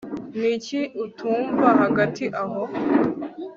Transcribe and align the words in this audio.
niki 0.37 0.79
utumva 1.05 1.67
hagati 1.81 2.25
aho 2.41 2.61